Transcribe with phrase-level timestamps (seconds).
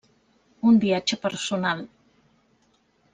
[0.69, 1.85] Un viatge personal.